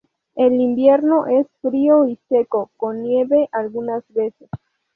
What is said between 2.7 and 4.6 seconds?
con nieve, algunas veces.